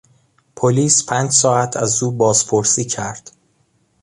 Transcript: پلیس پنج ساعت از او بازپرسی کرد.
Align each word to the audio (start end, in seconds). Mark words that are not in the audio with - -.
پلیس 0.55 1.05
پنج 1.05 1.31
ساعت 1.31 1.77
از 1.77 2.03
او 2.03 2.11
بازپرسی 2.11 2.85
کرد. 2.85 3.31